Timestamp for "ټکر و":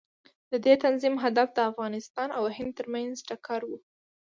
3.27-3.71